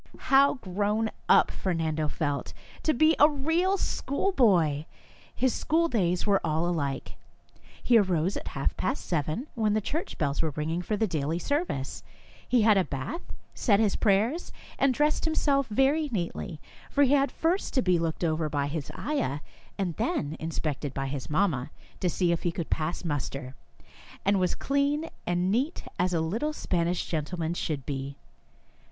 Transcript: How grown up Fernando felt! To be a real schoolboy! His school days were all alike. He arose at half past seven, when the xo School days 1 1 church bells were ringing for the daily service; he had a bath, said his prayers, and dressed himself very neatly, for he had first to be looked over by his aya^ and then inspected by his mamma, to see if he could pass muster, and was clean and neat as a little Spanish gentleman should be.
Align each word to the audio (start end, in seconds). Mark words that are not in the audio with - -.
How 0.17 0.55
grown 0.55 1.11
up 1.29 1.51
Fernando 1.51 2.07
felt! 2.07 2.53
To 2.81 2.91
be 2.91 3.15
a 3.19 3.29
real 3.29 3.77
schoolboy! 3.77 4.85
His 5.35 5.53
school 5.53 5.87
days 5.89 6.25
were 6.25 6.41
all 6.43 6.65
alike. 6.67 7.17
He 7.83 7.99
arose 7.99 8.35
at 8.35 8.47
half 8.57 8.75
past 8.75 9.05
seven, 9.05 9.45
when 9.53 9.75
the 9.75 9.79
xo 9.79 9.85
School 9.85 9.91
days 9.91 9.93
1 9.93 10.01
1 10.01 10.05
church 10.07 10.17
bells 10.17 10.41
were 10.41 10.53
ringing 10.55 10.81
for 10.81 10.97
the 10.97 11.05
daily 11.05 11.37
service; 11.37 12.01
he 12.49 12.63
had 12.63 12.79
a 12.79 12.83
bath, 12.83 13.21
said 13.53 13.79
his 13.79 13.95
prayers, 13.95 14.51
and 14.79 14.91
dressed 14.91 15.25
himself 15.25 15.67
very 15.67 16.09
neatly, 16.11 16.59
for 16.89 17.03
he 17.03 17.13
had 17.13 17.31
first 17.31 17.71
to 17.75 17.83
be 17.83 17.99
looked 17.99 18.23
over 18.23 18.49
by 18.49 18.65
his 18.65 18.87
aya^ 18.95 19.41
and 19.77 19.95
then 19.97 20.35
inspected 20.39 20.95
by 20.95 21.05
his 21.05 21.29
mamma, 21.29 21.69
to 21.99 22.09
see 22.09 22.31
if 22.31 22.41
he 22.41 22.51
could 22.51 22.71
pass 22.71 23.05
muster, 23.05 23.53
and 24.25 24.39
was 24.39 24.55
clean 24.55 25.11
and 25.27 25.51
neat 25.51 25.83
as 25.99 26.11
a 26.11 26.21
little 26.21 26.53
Spanish 26.53 27.05
gentleman 27.05 27.53
should 27.53 27.85
be. 27.85 28.17